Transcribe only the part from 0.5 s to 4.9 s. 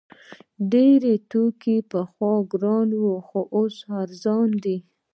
ډیر توکي پخوا ګران وو خو اوس ارزانه دي.